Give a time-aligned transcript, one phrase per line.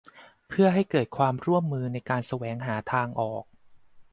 [0.47, 3.43] เพื่อให้เกิดความร่วมมือในการแสวงหาทางออก